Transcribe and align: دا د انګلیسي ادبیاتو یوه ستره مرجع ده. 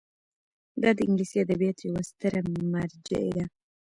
دا 0.81 0.89
د 0.97 0.99
انګلیسي 1.07 1.37
ادبیاتو 1.41 1.81
یوه 1.89 2.01
ستره 2.09 2.39
مرجع 2.73 3.25
ده. 3.35 3.45